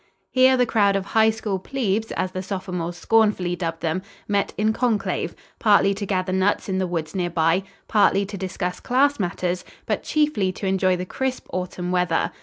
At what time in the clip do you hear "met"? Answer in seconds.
4.27-4.51